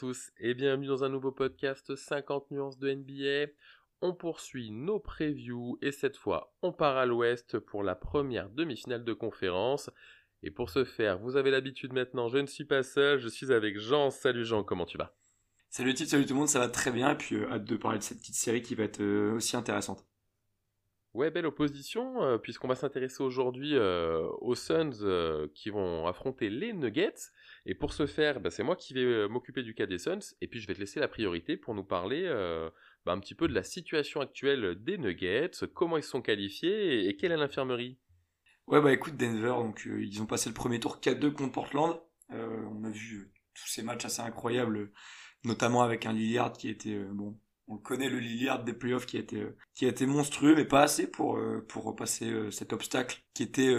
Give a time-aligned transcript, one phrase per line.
[0.00, 3.52] tous et bienvenue dans un nouveau podcast 50 nuances de NBA.
[4.00, 9.04] On poursuit nos previews et cette fois on part à l'ouest pour la première demi-finale
[9.04, 9.90] de conférence.
[10.42, 13.52] Et pour ce faire, vous avez l'habitude maintenant, je ne suis pas seul, je suis
[13.52, 14.08] avec Jean.
[14.08, 15.14] Salut Jean, comment tu vas?
[15.68, 17.76] Salut type, salut tout le monde, ça va très bien et puis euh, hâte de
[17.76, 20.06] parler de cette petite série qui va être euh, aussi intéressante.
[21.12, 26.50] Ouais, belle opposition, euh, puisqu'on va s'intéresser aujourd'hui euh, aux Suns euh, qui vont affronter
[26.50, 27.32] les Nuggets.
[27.66, 30.46] Et pour ce faire, bah, c'est moi qui vais m'occuper du cas des Suns, et
[30.46, 32.28] puis je vais te laisser la priorité pour nous parler
[33.04, 37.08] bah, un petit peu de la situation actuelle des Nuggets, comment ils sont qualifiés et,
[37.08, 37.98] et quelle est l'infirmerie?
[38.68, 42.00] Ouais bah écoute Denver, donc ils ont passé le premier tour 4-2 contre Portland.
[42.30, 44.92] On a vu tous ces matchs assez incroyables,
[45.44, 47.36] notamment avec un Lillard qui était bon.
[47.72, 51.36] On connaît le Lillard des playoffs qui a été euh, monstrueux, mais pas assez pour
[51.36, 53.72] euh, repasser euh, cet obstacle qui était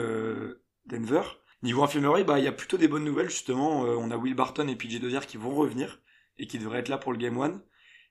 [0.86, 1.23] Denver.
[1.61, 3.81] Niveau infirmerie, bah il y a plutôt des bonnes nouvelles justement.
[3.81, 6.02] On a Will Barton et PJ Dozier qui vont revenir
[6.38, 7.62] et qui devraient être là pour le game 1.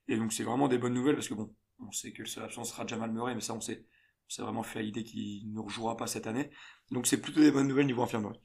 [0.08, 2.44] Et donc c'est vraiment des bonnes nouvelles parce que bon, on sait que le seul
[2.44, 3.86] absent sera Jamal Murray, mais ça on sait,
[4.26, 6.50] on s'est vraiment fait à l'idée qu'il ne rejouera pas cette année.
[6.90, 8.38] Donc c'est plutôt des bonnes nouvelles niveau infirmerie.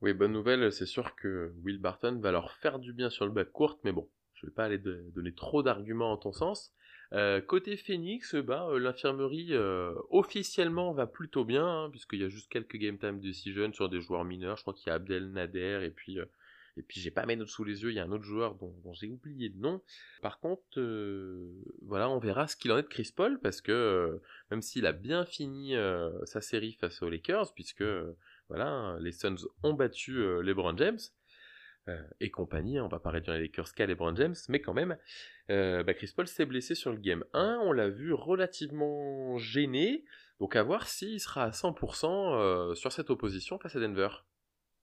[0.00, 3.30] Oui, bonne nouvelle, c'est sûr que Will Barton va leur faire du bien sur le
[3.30, 6.72] bac court, mais bon, je vais pas aller donner trop d'arguments en ton sens.
[7.12, 12.50] Euh, côté Phoenix, bah, l'infirmerie euh, officiellement va plutôt bien, hein, puisqu'il y a juste
[12.50, 14.56] quelques game time decisions sur des joueurs mineurs.
[14.56, 16.18] Je crois qu'il y a Abdel Nader et puis
[16.88, 17.90] puis j'ai pas mes notes sous les yeux.
[17.90, 19.80] Il y a un autre joueur dont, dont j'ai oublié le nom.
[20.20, 20.78] Par contre,
[21.80, 24.92] voilà, on verra ce qu'il en est de Chris Paul parce que même s'il a
[24.92, 25.74] bien fini
[26.24, 27.84] sa série face aux Lakers, puisque
[28.50, 30.98] voilà, les Suns ont battu LeBron James
[31.88, 32.78] euh, et compagnie.
[32.78, 34.96] hein, on va pas réduire les Lakers qu'à LeBron James, mais quand même,
[35.50, 37.60] euh, bah, Chris Paul s'est blessé sur le game 1.
[37.62, 40.04] On l'a vu relativement gêné.
[40.40, 44.08] Donc à voir s'il sera à 100% euh, sur cette opposition face à Denver.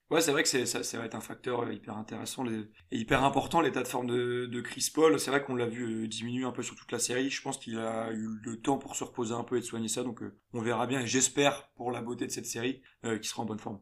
[0.10, 3.82] Ouais, c'est vrai que ça, va être un facteur hyper intéressant et hyper important, l'état
[3.82, 5.20] de forme de, de Chris Paul.
[5.20, 7.30] C'est vrai qu'on l'a vu diminuer un peu sur toute la série.
[7.30, 9.88] Je pense qu'il a eu le temps pour se reposer un peu et de soigner
[9.88, 10.04] ça.
[10.04, 10.22] Donc
[10.54, 13.60] on verra bien et j'espère pour la beauté de cette série qu'il sera en bonne
[13.60, 13.82] forme.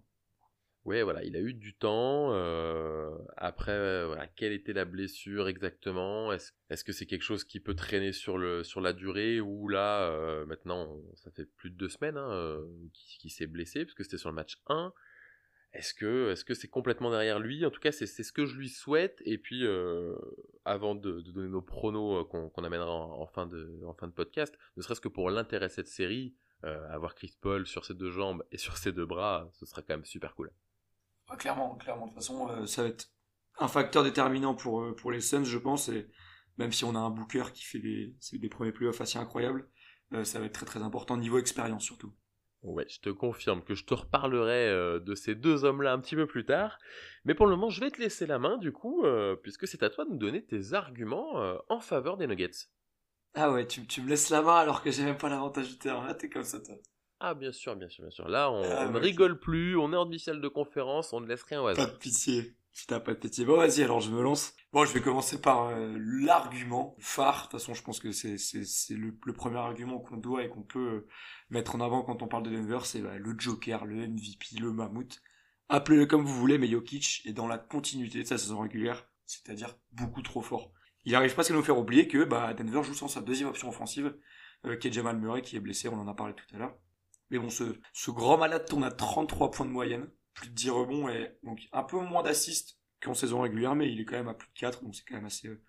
[0.84, 2.34] Ouais, voilà, il a eu du temps.
[2.34, 6.34] euh, après, euh, voilà, quelle était la blessure exactement?
[6.34, 9.40] Est-ce que c'est quelque chose qui peut traîner sur la durée?
[9.41, 12.59] Ou là, euh, maintenant, ça fait plus de deux semaines hein,
[12.94, 14.91] qu'il s'est blessé parce que c'était sur le match 1.
[15.74, 17.64] Est-ce que c'est complètement derrière lui?
[17.64, 19.22] En tout cas, c'est ce que je lui souhaite.
[19.24, 19.64] Et puis,
[20.66, 25.30] avant de, donner nos pronos qu'on amènera en, fin de podcast, ne serait-ce que pour
[25.30, 26.34] l'intérêt de cette série,
[26.64, 29.94] avoir Chris Paul sur ses deux jambes et sur ses deux bras, ce serait quand
[29.94, 30.52] même super cool.
[31.31, 32.08] Ah, clairement, clairement.
[32.08, 33.06] De toute façon, euh, ça va être
[33.58, 35.88] un facteur déterminant pour, euh, pour les Suns, je pense.
[35.88, 36.09] Et
[36.58, 39.70] même si on a un Booker qui fait des, des premiers playoffs assez incroyables,
[40.14, 42.14] euh, ça va être très très important niveau expérience surtout.
[42.64, 46.16] Ouais, je te confirme que je te reparlerai euh, de ces deux hommes-là un petit
[46.16, 46.78] peu plus tard.
[47.24, 49.84] Mais pour le moment, je vais te laisser la main, du coup, euh, puisque c'est
[49.84, 52.68] à toi de nous donner tes arguments euh, en faveur des Nuggets.
[53.34, 55.78] Ah ouais, tu, tu me laisses la main alors que j'ai même pas l'avantage du
[55.80, 56.14] terrain.
[56.14, 56.75] T'es comme ça, toi.
[57.24, 58.28] Ah, bien sûr, bien sûr, bien sûr.
[58.28, 61.28] Là, on, Ah, on ne rigole plus, on est en demi-finale de conférence, on ne
[61.28, 61.92] laisse rien au Pas hasard.
[61.92, 62.56] de pitié.
[62.74, 63.44] Si t'as pas de pitié.
[63.46, 64.54] Bon, vas-y, alors je me lance.
[64.72, 67.36] Bon, je vais commencer par euh, l'argument phare.
[67.36, 70.44] De toute façon, je pense que c'est, c'est, c'est le, le premier argument qu'on doit
[70.44, 71.08] et qu'on peut euh,
[71.50, 72.80] mettre en avant quand on parle de Denver.
[72.86, 75.22] C'est bah, le Joker, le MVP, le mammouth.
[75.70, 79.76] Appelez-le comme vous voulez, mais Jokic est dans la continuité de sa saison régulière, c'est-à-dire
[79.92, 80.72] beaucoup trop fort.
[81.06, 83.70] Il arrive presque à nous faire oublier que bah, Denver joue sans sa deuxième option
[83.70, 84.16] offensive,
[84.66, 86.78] euh, qui est Jamal Murray, qui est blessé, on en a parlé tout à l'heure.
[87.31, 90.69] Mais bon, ce, ce grand malade tourne à 33 points de moyenne, plus de 10
[90.69, 94.28] rebonds et donc un peu moins d'assists qu'en saison régulière, mais il est quand même
[94.28, 95.64] à plus de 4, donc c'est quand même assez, euh,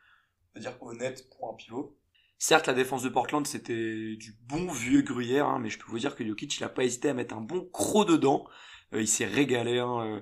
[0.56, 1.98] dire, honnête pour un pivot.
[2.36, 6.00] Certes, la défense de Portland, c'était du bon vieux gruyère, hein, mais je peux vous
[6.00, 8.46] dire que Jokic, il a pas hésité à mettre un bon croc dedans.
[8.92, 10.20] Euh, il s'est régalé hein, euh,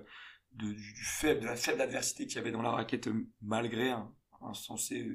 [0.52, 3.08] de, du, faible, la faible adversité qu'il y avait dans la raquette,
[3.40, 4.12] malgré un,
[4.42, 5.08] un censé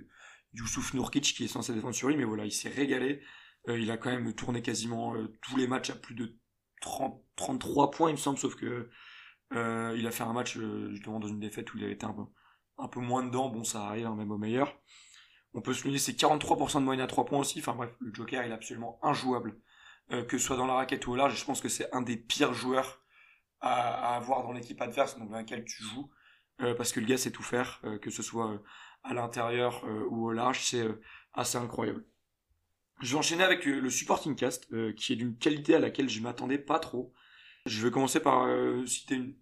[0.54, 3.22] Youssouf Nourkic qui est censé défendre sur lui, mais voilà, il s'est régalé.
[3.68, 6.38] Euh, il a quand même tourné quasiment euh, tous les matchs à plus de
[6.82, 8.90] 30, 33 points, il me semble, sauf que
[9.54, 12.06] euh, il a fait un match euh, justement dans une défaite où il avait été
[12.06, 12.24] un peu,
[12.78, 13.50] un peu moins dedans.
[13.50, 14.78] Bon, ça arrive, hein, même au meilleur.
[15.54, 17.60] On peut souligner ses 43% de moyenne à 3 points aussi.
[17.60, 19.60] Enfin bref, le Joker, il est absolument injouable.
[20.12, 22.02] Euh, que ce soit dans la raquette ou au large, je pense que c'est un
[22.02, 23.02] des pires joueurs
[23.62, 26.10] à, à avoir dans l'équipe adverse, donc dans laquelle tu joues.
[26.62, 28.62] Euh, parce que le gars sait tout faire, que ce soit
[29.04, 30.88] à l'intérieur ou au large, c'est
[31.34, 32.06] assez incroyable.
[33.02, 36.10] Je vais enchaîner avec euh, le supporting cast, euh, qui est d'une qualité à laquelle
[36.10, 37.14] je m'attendais pas trop.
[37.66, 39.36] Je vais commencer par euh, citer une,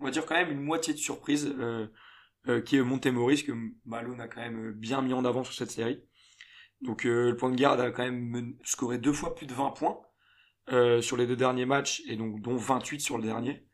[0.00, 1.54] on va dire quand même une moitié de surprise,
[2.64, 3.52] qui est Montemoris, que
[3.84, 6.02] Malone a quand même bien mis en avant sur cette série.
[6.80, 10.00] Donc le point de garde a quand même scoré deux fois plus de 20 points
[11.02, 13.66] sur les deux derniers matchs, et donc dont 28 sur le dernier.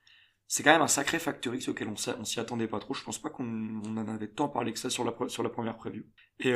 [0.49, 2.93] c'est quand même un sacré Factor X auquel on, s'y attendait pas trop.
[2.93, 6.03] Je pense pas qu'on en avait tant parlé que ça sur la, première preview.
[6.41, 6.53] Et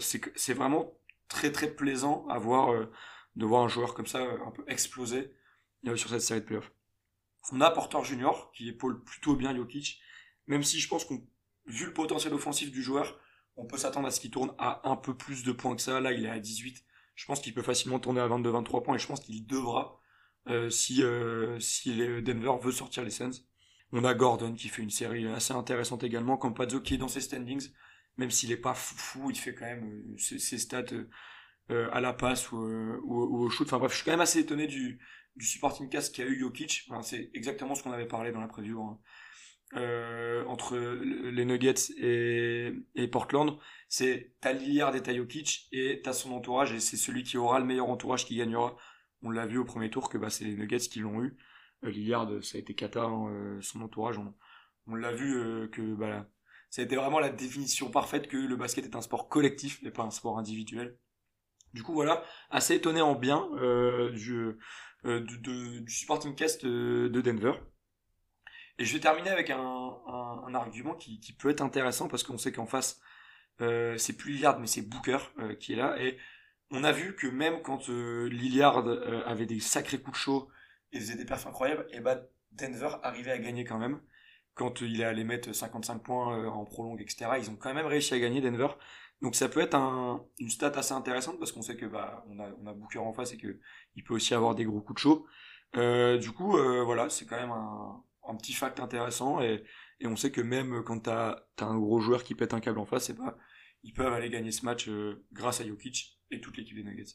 [0.00, 0.94] c'est vraiment
[1.30, 2.92] très très plaisant à voir, euh,
[3.36, 5.32] de voir un joueur comme ça euh, un peu exploser
[5.86, 6.72] euh, sur cette série de playoffs.
[7.52, 10.02] On a Porter Junior qui épaule plutôt bien Jokic,
[10.46, 11.26] même si je pense qu'on,
[11.64, 13.18] vu le potentiel offensif du joueur,
[13.56, 16.00] on peut s'attendre à ce qu'il tourne à un peu plus de points que ça.
[16.00, 16.84] Là, il est à 18.
[17.14, 20.00] Je pense qu'il peut facilement tourner à 22-23 points et je pense qu'il devra
[20.48, 23.44] euh, si, euh, si Denver veut sortir les Suns.
[23.92, 27.20] On a Gordon qui fait une série assez intéressante également, Campazzo qui est dans ses
[27.20, 27.70] standings,
[28.20, 30.84] même s'il est pas fou, il fait quand même euh, ses, stats
[31.68, 33.66] à la passe ou, au shoot.
[33.68, 35.00] Enfin bref, je suis quand même assez étonné du,
[35.36, 36.88] du supporting cast qu'a eu Jokic.
[37.02, 38.82] c'est exactement ce qu'on avait parlé dans la preview.
[38.82, 38.98] Hein.
[40.48, 43.56] entre les Nuggets et, Portland,
[43.88, 47.60] c'est t'as Lillard et t'as Jokic et t'as son entourage et c'est celui qui aura
[47.60, 48.76] le meilleur entourage qui gagnera
[49.22, 51.36] on l'a vu au premier tour que bah, c'est les Nuggets qui l'ont eu.
[51.84, 54.18] Euh, ça a été cata, hein, euh, son entourage.
[54.86, 56.28] On, l'a vu euh, que bah,
[56.70, 59.90] ça a été vraiment la définition parfaite que le basket est un sport collectif et
[59.90, 60.96] pas un sport individuel.
[61.74, 63.48] Du coup, voilà, assez étonné en bien
[64.12, 64.56] du,
[65.04, 67.52] du, supporting cast de Denver.
[68.78, 72.66] Et je vais terminer avec un, argument qui, peut être intéressant parce qu'on sait qu'en
[72.66, 73.00] face,
[73.58, 75.18] c'est plus Lillard mais c'est Booker
[75.60, 76.00] qui est là.
[76.02, 76.18] Et
[76.70, 80.48] on a vu que même quand euh, Lillard euh, avait des sacrés coups de chaud
[80.92, 82.20] et faisait des perfs incroyables, et bah
[82.52, 84.00] Denver arrivait à gagner quand même.
[84.54, 87.86] Quand il est allé mettre 55 points euh, en prolongue, etc., ils ont quand même
[87.86, 88.68] réussi à gagner Denver.
[89.22, 89.76] Donc ça peut être
[90.38, 93.36] une stat assez intéressante parce qu'on sait que bah on a, Booker en face et
[93.36, 93.60] que
[93.94, 95.26] il peut aussi avoir des gros coups de chaud.
[95.74, 99.62] du coup, voilà, c'est quand même un, petit fact intéressant et,
[100.04, 102.86] on sait que même quand t'as as un gros joueur qui pète un câble en
[102.86, 103.12] face,
[103.82, 104.88] ils peuvent aller gagner ce match
[105.32, 107.12] grâce à Jokic et toute l'équipe des Nuggets.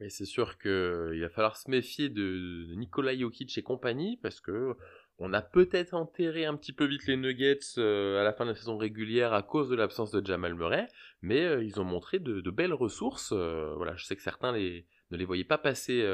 [0.00, 4.76] Mais c'est sûr qu'il va falloir se méfier de Nikola Jokic et compagnie parce que
[5.18, 8.50] on a peut-être enterré un petit peu vite les Nuggets euh, à la fin de
[8.50, 10.86] la saison régulière à cause de l'absence de Jamal Murray,
[11.22, 13.32] mais euh, ils ont montré de, belles ressources.
[13.32, 16.06] Euh, voilà, je sais que certains ne les voyaient pas passer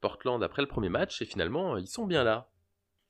[0.00, 2.50] Portland après le premier match et finalement ils sont bien là.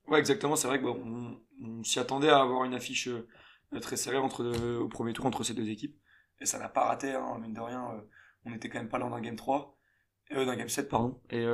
[0.08, 0.56] Ouais, exactement.
[0.56, 3.08] C'est vrai que on, s'y attendait à avoir une affiche
[3.80, 5.96] très serrée au premier tour entre ces deux équipes
[6.40, 8.04] et ça n'a pas raté, hein, mine de rien.
[8.44, 9.76] On était quand même pas là dans Game 3,
[10.32, 11.20] euh, dans Game 7, pardon.
[11.30, 11.44] Et,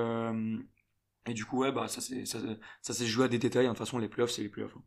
[1.26, 2.38] et du coup, ouais, bah, ça s'est ça,
[2.80, 3.66] ça joué à des détails.
[3.66, 3.72] Hein.
[3.72, 4.76] De toute façon, les playoffs, c'est les playoffs.
[4.76, 4.82] Hein.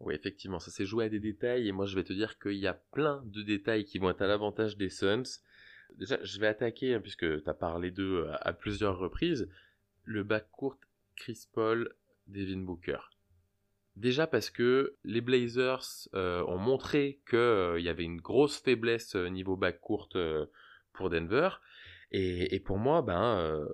[0.00, 1.66] Oui, effectivement, ça s'est joué à des détails.
[1.66, 4.22] Et moi, je vais te dire qu'il y a plein de détails qui vont être
[4.22, 5.40] à l'avantage des Suns.
[5.96, 9.48] Déjà, je vais attaquer, hein, puisque tu as parlé d'eux à, plusieurs reprises,
[10.04, 10.78] le backcourt
[11.16, 11.92] Chris Paul,
[12.28, 12.98] Devin Booker.
[13.96, 19.16] Déjà parce que les Blazers euh, ont montré qu'il euh, y avait une grosse faiblesse
[19.16, 20.08] euh, niveau back court
[20.92, 21.50] pour Denver.
[22.12, 23.68] Et, pour moi, ben,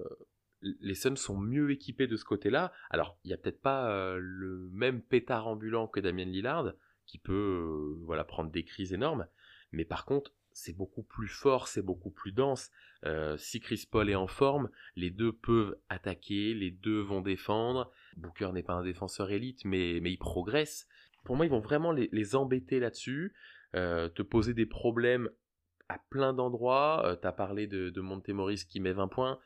[0.80, 2.72] les Suns sont mieux équipés de ce côté-là.
[2.90, 6.72] Alors, il n'y a peut-être pas le même pétard ambulant que Damien Lillard,
[7.06, 9.26] qui peut voilà, prendre des crises énormes.
[9.72, 12.70] Mais par contre, c'est beaucoup plus fort, c'est beaucoup plus dense.
[13.04, 17.90] Euh, si Chris Paul est en forme, les deux peuvent attaquer, les deux vont défendre.
[18.16, 20.86] Booker n'est pas un défenseur élite, mais, mais il progresse.
[21.24, 23.34] Pour moi, ils vont vraiment les, embêter là-dessus,
[23.74, 25.28] euh, te poser des problèmes
[25.88, 27.04] à plein d'endroits.
[27.04, 29.40] Euh, tu as parlé de, de Montemoris qui met 20 points.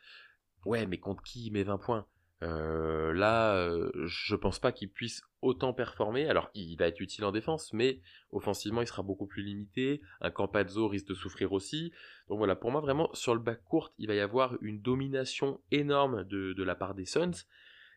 [0.64, 2.06] Ouais, mais contre qui il met 20 points?
[2.42, 6.28] Euh, là, euh, je pense pas qu'il puisse autant performer.
[6.28, 8.00] Alors, il va être utile en défense, mais
[8.30, 10.00] offensivement, il sera beaucoup plus limité.
[10.20, 11.92] Un Campazzo risque de souffrir aussi.
[12.28, 15.60] Donc voilà, pour moi, vraiment, sur le bac court, il va y avoir une domination
[15.70, 17.44] énorme de, la part des Suns.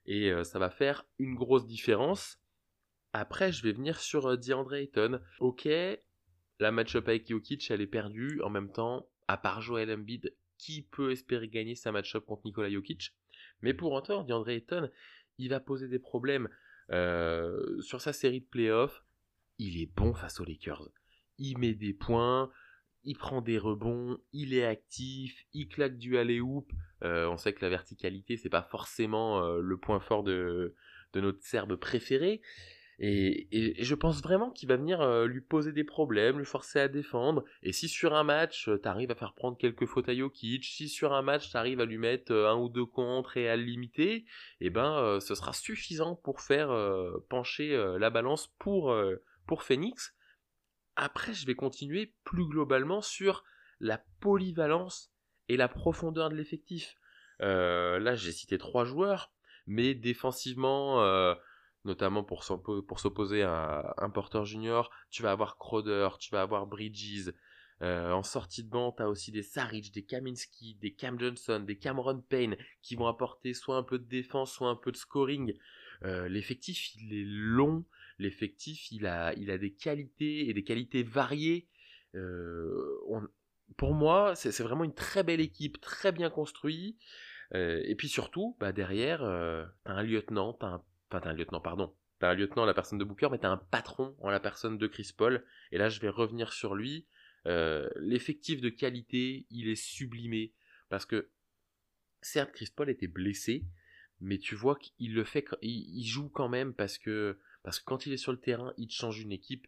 [0.08, 2.40] Et euh, ça va faire une grosse différence.
[3.14, 5.20] Après, je vais venir sur DeAndre Ayton.
[5.40, 5.68] Ok,
[6.60, 8.42] la match-up avec Jokic, elle est perdue.
[8.44, 12.70] En même temps, à part Joel Embiid, qui peut espérer gagner sa match-up contre Nikola
[12.70, 13.14] Jokic
[13.62, 14.90] mais pour autant, DeAndre Ayton,
[15.38, 16.50] il va poser des problèmes
[16.92, 19.04] euh, sur sa série de playoffs.
[19.58, 20.90] Il est bon face aux Lakers.
[21.38, 22.52] Il met des points,
[23.04, 26.72] il prend des rebonds, il est actif, il claque du alley-oop.
[27.04, 30.76] Euh, on sait que la verticalité, c'est pas forcément euh, le point fort de,
[31.14, 32.42] de notre Serbe préféré.
[33.04, 36.88] Et, je pense vraiment qu'il va venir euh, lui poser des problèmes, lui forcer à
[36.88, 37.44] défendre.
[37.64, 40.88] Et si sur un match, euh, t'arrives à faire prendre quelques fautes à Jokic, si
[40.88, 43.64] sur un match, t'arrives à lui mettre euh, un ou deux contre et à le
[43.64, 44.26] limiter,
[44.60, 46.70] eh ben, ce sera suffisant pour faire
[47.28, 48.96] pencher la balance pour,
[49.48, 50.16] pour Phoenix.
[50.96, 53.44] Après, je vais continuer plus globalement sur
[53.80, 55.12] la polyvalence
[55.50, 56.96] et la profondeur de l'effectif.
[57.40, 59.32] là, j'ai cité trois joueurs,
[59.66, 61.36] mais défensivement
[61.86, 67.32] notamment pour s'opposer à un porteur junior, tu vas avoir Crowder, tu vas avoir Bridges.
[67.82, 71.64] Euh, en sortie de banc, tu as aussi des Saric, des Kaminski, des Cam Johnson,
[71.66, 74.98] des Cameron Payne qui vont apporter soit un peu de défense, soit un peu de
[74.98, 75.54] scoring.
[76.04, 77.84] l'effectif il est long,
[78.20, 81.68] l'effectif il a, il a des qualités et des qualités variées.
[83.78, 87.00] pour moi, c'est vraiment une très belle équipe, très bien construite.
[87.56, 89.22] et puis surtout, bah derrière,
[89.86, 93.04] t'as un lieutenant, t'as un, pas un lieutenant, pardon, t'as un lieutenant, la personne de
[93.04, 95.46] Booker, mais t'as un patron en la personne de Chris Paul.
[95.72, 97.06] Et là, je vais revenir sur lui.
[97.46, 100.54] L'effectif de qualité, il est sublimé.
[100.90, 101.30] Parce que,
[102.22, 103.66] certes, Chris Paul était blessé,
[104.22, 108.06] mais tu vois qu'il le fait, il, joue quand même parce que, parce que quand
[108.06, 109.68] il est sur le terrain, il change une équipe.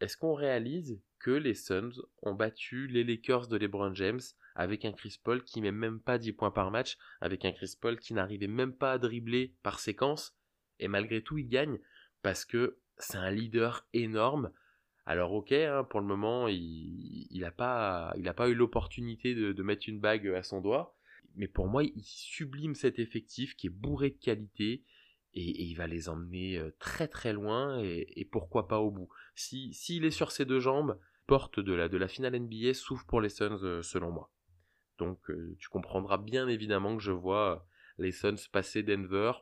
[0.00, 1.92] Est-ce qu'on réalise que les Suns
[2.22, 4.20] ont battu les Lakers de LeBron James
[4.54, 7.76] avec un Chris Paul qui met même pas 10 points par match, avec un Chris
[7.80, 10.36] Paul qui n'arrivait même pas à dribbler par séquence,
[10.78, 11.78] et malgré tout il gagne
[12.22, 14.50] parce que c'est un leader énorme.
[15.04, 20.00] Alors ok, hein, pour le moment il n'a pas, pas eu l'opportunité de mettre une
[20.00, 20.96] bague à son doigt,
[21.36, 24.82] mais pour moi, il sublime cet effectif qui est bourré de qualité
[25.34, 29.08] et, il va les emmener euh, très très loin et, pourquoi pas au bout.
[29.34, 33.04] S'il si, est sur ses deux jambes, porte de la, de la finale NBA s'ouvre
[33.06, 34.32] pour les Suns euh, selon moi.
[34.98, 37.66] Donc euh, tu comprendras bien évidemment que je vois
[37.98, 39.32] les Suns passer Denver.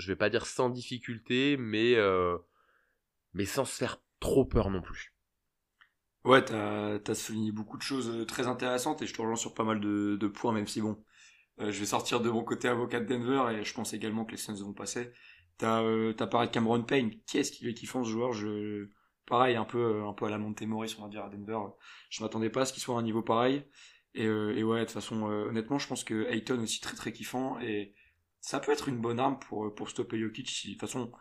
[0.00, 1.96] Je vais pas dire sans difficulté, mais,
[3.34, 5.14] mais sans se faire trop peur non plus.
[6.24, 9.64] Ouais, t'as as souligné beaucoup de choses très intéressantes et je te rejoins sur pas
[9.64, 11.02] mal de, points, même si bon,
[11.60, 14.32] euh, je vais sortir de mon côté avocat de Denver et je pense également que
[14.32, 15.12] les Suns vont passer.
[15.58, 17.10] T'as euh, as parlé de Cameron Payne.
[17.26, 18.32] Qui est-ce qui est kiffant ce joueur?
[18.32, 18.88] Je
[19.26, 21.58] pareil un peu euh, un peu à la Montemoris on va dire à Denver.
[22.10, 23.64] Je m'attendais pas à ce qu'il soit à un niveau pareil.
[24.14, 27.12] Et, euh, et ouais de toute façon honnêtement je pense que Ayton aussi très très
[27.12, 27.94] kiffant et
[28.40, 30.66] ça peut être une bonne arme pour pour stopper Jokic.
[30.66, 31.12] De toute façon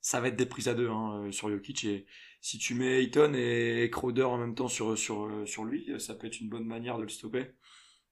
[0.00, 2.06] ça va être des prises à deux hein, sur Jokic et
[2.40, 6.26] si tu mets Ayton et Crowder en même temps sur sur sur lui ça peut
[6.26, 7.52] être une bonne manière de le stopper.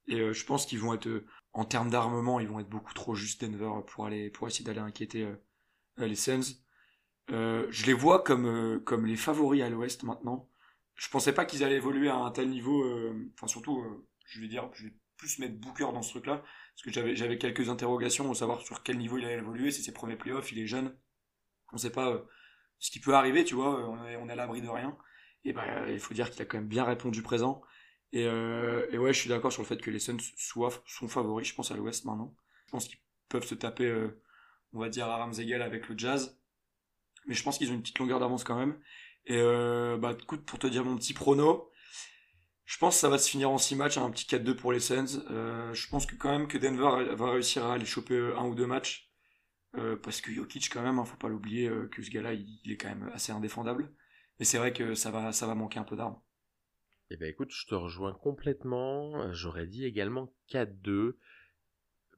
[0.07, 2.95] Et euh, je pense qu'ils vont être, euh, en termes d'armement, ils vont être beaucoup
[2.95, 6.59] trop juste Denver pour aller, pour essayer d'aller inquiéter euh, les Suns.
[7.29, 10.49] je les vois comme, comme les favoris à l'Ouest maintenant.
[10.95, 12.85] Je pensais pas qu'ils allaient évoluer à un tel niveau.
[13.35, 13.83] Enfin surtout,
[14.27, 16.43] je vais dire, je vais plus mettre Booker dans ce truc-là
[16.75, 19.71] parce que j'avais quelques interrogations au savoir sur quel niveau il allait évoluer.
[19.71, 20.97] C'est ses premiers playoffs, il est jeune.
[21.73, 22.25] On sait pas
[22.79, 23.89] ce qui peut arriver, tu vois.
[23.89, 24.97] On est, on est à l'abri de rien.
[25.45, 27.63] Et ben, il faut dire qu'il a quand même bien répondu présent.
[28.13, 30.71] Et, euh, ouais, je suis d'accord sur le fait que les Suns soient,
[31.09, 32.35] favoris, je pense, à l'Ouest maintenant.
[32.67, 34.23] Je pense qu'ils peuvent se taper, euh,
[34.73, 36.41] on va dire, à armes égales avec le Jazz.
[37.27, 38.79] Mais je pense qu'ils ont une petite longueur d'avance quand même.
[39.27, 41.71] Et euh, bah, écoute, pour te dire mon petit prono,
[42.65, 44.81] je pense que ça va se finir en 6 matchs, un petit 4-2 pour les
[44.81, 45.23] Suns.
[45.31, 48.55] Euh, je pense que quand même que Denver va réussir à aller choper un ou
[48.55, 49.11] deux matchs.
[49.77, 52.71] Euh, parce que Jokic quand même, hein, faut pas l'oublier euh, que ce gars-là, il,
[52.71, 53.93] est quand même assez indéfendable.
[54.39, 56.21] Mais c'est vrai que ça va, ça va manquer un peu d'armes.
[57.11, 59.33] Eh ben écoute, je te rejoins complètement.
[59.33, 61.17] J'aurais dit également 4-2.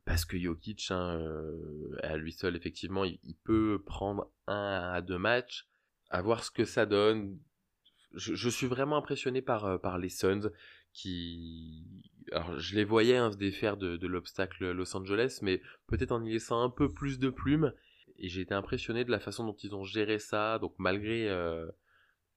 [0.05, 5.19] Parce que Jokic, hein, euh, à lui seul, effectivement, il, peut prendre un à deux
[5.19, 5.67] matchs,
[6.11, 7.39] à voir ce que ça donne.
[8.17, 10.51] Je, suis vraiment impressionné par, euh, par les Suns
[10.93, 11.85] qui...
[12.33, 16.33] Alors, je les voyais hein, se défaire de, l'obstacle Los Angeles, mais peut-être en y
[16.33, 17.73] laissant un peu plus de plumes.
[18.19, 20.59] Et j'ai été impressionné de la façon dont ils ont géré ça.
[20.59, 21.29] Donc, malgré...
[21.29, 21.67] Euh,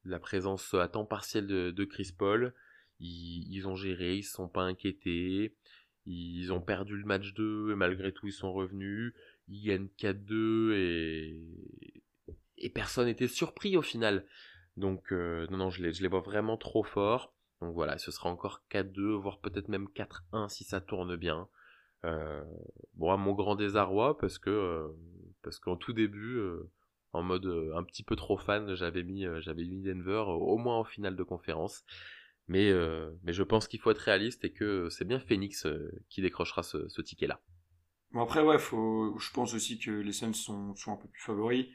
[0.06, 2.54] la présence à temps partiel de, Chris Paul.
[3.00, 5.56] Ils, ont géré, ils se sont pas inquiétés.
[6.06, 9.14] Ils ont perdu le match 2 et malgré tout ils sont revenus.
[9.48, 12.34] Ils gagnent 4-2 et...
[12.58, 14.26] et personne n'était surpris au final.
[14.78, 17.34] Donc euh, non, non, je les, vois vraiment trop forts.
[17.62, 21.48] Donc voilà, ce sera encore 4-2, voire peut-être même 4-1 si ça tourne bien.
[22.06, 22.44] Euh,
[22.94, 24.88] bon, à mon grand désarroi, parce que euh,
[25.42, 26.40] parce qu'en tout début,
[27.14, 30.58] en mode euh, un petit peu trop fan, j'avais mis, euh, j'avais mis Denver au
[30.58, 31.84] moins en finale de conférence.
[32.48, 35.68] Mais, euh, mais je pense qu'il faut être réaliste et que c'est bien Phoenix
[36.10, 37.40] qui décrochera ce, ticket-là.
[38.12, 41.22] Bon après ouais, faut, je pense aussi que les Suns sont, sont un peu plus
[41.22, 41.68] favoris.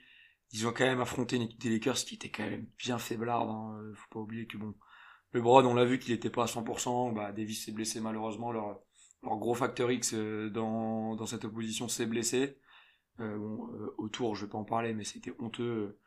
[0.55, 3.51] Ils ont quand même affronté une équipe des Lakers qui était quand même bien faiblarde.
[3.51, 3.93] Hein.
[3.97, 4.73] Faut pas oublier que bon,
[5.33, 7.13] le Broad on l'a vu qu'il était pas à 100%.
[7.13, 8.53] Bah Davis s'est blessé malheureusement.
[8.53, 8.81] Leur,
[9.25, 12.57] leur gros facteur X dans, dans cette opposition s'est blessé.
[13.21, 15.99] Euh, bon, euh, autour, je vais pas en parler, mais c'était honteux.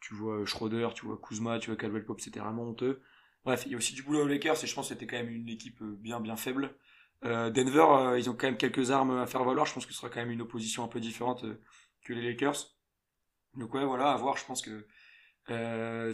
[0.00, 3.02] Tu vois Schroeder, tu vois Kuzma, tu vois Caldwell Pope, c'était vraiment honteux.
[3.44, 5.16] Bref, il y a aussi du boulot aux Lakers et je pense que c'était quand
[5.16, 6.76] même une équipe euh, bien bien faible.
[7.24, 9.66] Denver, ils ont quand même quelques armes à faire valoir.
[9.66, 11.44] Je pense que ce sera quand même une opposition un peu différente
[12.04, 12.77] que les Lakers.
[13.58, 14.36] Donc ouais, voilà, à voir.
[14.36, 14.86] Je pense que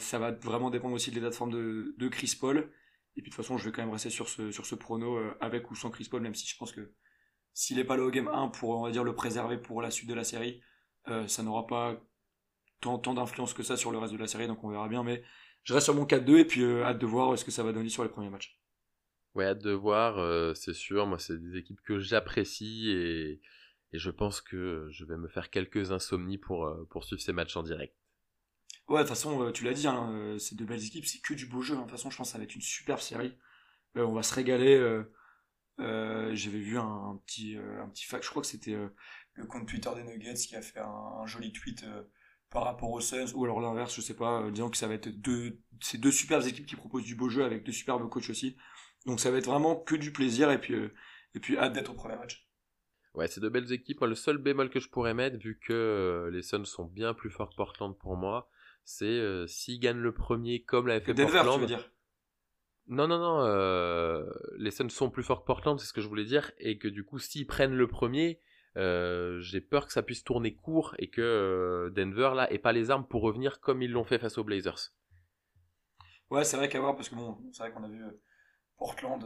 [0.01, 2.73] ça va vraiment dépendre aussi de l'état de forme de, Chris Paul.
[3.17, 5.19] Et puis de toute façon, je vais quand même rester sur ce, sur ce prono
[5.41, 6.93] avec ou sans Chris Paul, même si je pense que
[7.55, 9.91] s'il n'est pas là au game 1 pour, on va dire, le préserver pour la
[9.91, 10.61] suite de la série,
[11.09, 11.97] euh, ça n'aura pas
[12.81, 15.05] tant, tant d'influence que ça sur le reste de la série, donc on verra bien.
[15.05, 15.23] Mais
[15.63, 17.73] je reste sur mon 4-2 et puis euh, hâte de voir ce que ça va
[17.73, 18.61] donner sur les premiers matchs.
[19.35, 21.07] Ouais, hâte de voir, euh, c'est sûr.
[21.07, 23.41] Moi, c'est des équipes que j'apprécie et,
[23.95, 27.57] et je pense que je vais me faire quelques insomnies pour, pour suivre ces matchs
[27.57, 27.95] en direct.
[28.89, 31.47] Ouais, de toute façon, tu l'as dit, hein, ces deux belles équipes, c'est que du
[31.47, 31.75] beau jeu.
[31.75, 31.79] Hein.
[31.79, 33.39] De toute façon, je pense que ça va être une superbe série.
[33.95, 34.77] on va se régaler.
[35.79, 38.77] J'avais vu un, petit, un fact, je crois que c'était
[39.35, 41.85] le compte Twitter des Nuggets qui a fait un, joli tweet
[42.51, 45.09] par rapport aux Suns, ou alors l'inverse, je sais pas, disant que ça va être
[45.09, 48.57] deux superbes équipes qui proposent du beau jeu avec deux superbes coachs aussi.
[49.07, 50.75] Donc ça va être vraiment que du plaisir et puis,
[51.35, 52.45] et puis hâte d'être au premier match.
[53.15, 54.01] Ouais, c'est de belles équipes.
[54.01, 57.51] le seul bémol que je pourrais mettre, vu que les Suns sont bien plus forts
[57.51, 58.51] que Portland pour moi,
[58.85, 61.55] c'est euh, s'ils gagnent le premier comme l'avait fait Denver, Portland.
[61.57, 61.91] Tu veux dire?
[62.87, 63.45] Non, non, non.
[63.45, 66.79] Euh, les Suns sont plus forts que Portland, c'est ce que je voulais dire, et
[66.79, 68.41] que du coup, s'ils prennent le premier,
[68.77, 72.91] euh, j'ai peur que ça puisse tourner court et que Denver là ait pas les
[72.91, 74.93] armes pour revenir comme ils l'ont fait face aux Blazers.
[76.31, 78.03] Ouais, c'est vrai qu'à voir parce que bon, c'est vrai qu'on a vu
[78.79, 79.25] Portland,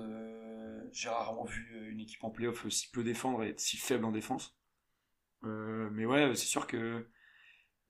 [0.92, 4.58] j'ai rarement vu une équipe en playoff si peu défendre et si faible en défense.
[5.42, 7.06] mais ouais, c'est sûr que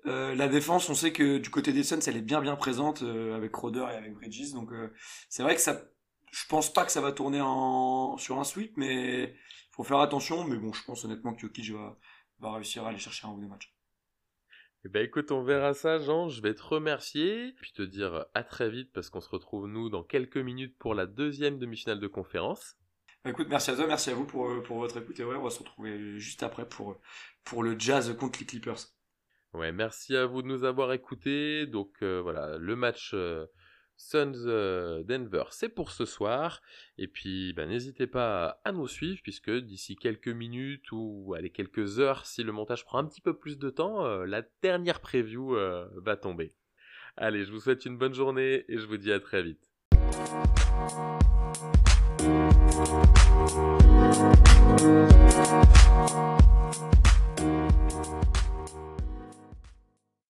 [0.06, 3.02] euh, la défense, on sait que du côté des Suns, elle est bien bien présente
[3.02, 4.52] euh, avec Roder et avec Bridges.
[4.52, 4.92] Donc euh,
[5.28, 5.82] c'est vrai que ça,
[6.30, 7.38] je pense pas que ça va tourner
[8.18, 9.34] sur un sweep, mais
[9.72, 10.44] faut faire attention.
[10.44, 11.98] Mais bon, je pense honnêtement que Jokic va
[12.40, 13.74] va réussir à aller chercher un ou deux matchs.
[14.84, 16.28] Eh ben écoute, on verra ça, Jean.
[16.28, 19.88] Je vais te remercier, puis te dire à très vite parce qu'on se retrouve nous
[19.88, 22.76] dans quelques minutes pour la deuxième demi-finale de conférence.
[23.24, 25.42] Bah, écoute, merci à toi, merci à vous pour, pour votre écoute et ouais, on
[25.42, 27.00] va se retrouver juste après pour
[27.44, 28.78] pour le Jazz contre les Clippers.
[29.54, 31.66] Ouais, merci à vous de nous avoir écoutés.
[31.66, 33.46] Donc euh, voilà, le match euh,
[33.98, 36.62] Suns euh, Denver, c'est pour ce soir.
[36.96, 41.98] Et puis, ben, n'hésitez pas à nous suivre, puisque d'ici quelques minutes ou allez, quelques
[41.98, 45.56] heures, si le montage prend un petit peu plus de temps, euh, la dernière preview
[45.56, 46.54] euh, va tomber.
[47.16, 49.68] Allez, je vous souhaite une bonne journée et je vous dis à très vite.